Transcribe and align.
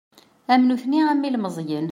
Am 0.53 0.61
nutni 0.69 0.99
am 1.11 1.23
yilmeẓyen. 1.25 1.87